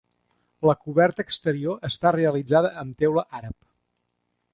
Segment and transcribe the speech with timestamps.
[0.67, 3.57] La coberta exterior està realitzada amb teula àrab.